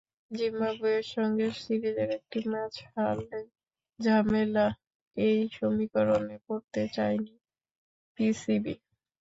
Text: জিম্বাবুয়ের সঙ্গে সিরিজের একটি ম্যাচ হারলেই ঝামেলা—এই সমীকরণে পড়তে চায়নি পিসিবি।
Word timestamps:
জিম্বাবুয়ের 0.31 1.05
সঙ্গে 1.15 1.47
সিরিজের 1.57 2.09
একটি 2.17 2.39
ম্যাচ 2.51 2.73
হারলেই 2.91 3.47
ঝামেলা—এই 3.99 5.39
সমীকরণে 5.55 6.37
পড়তে 6.45 6.81
চায়নি 6.95 7.33
পিসিবি। 8.17 8.75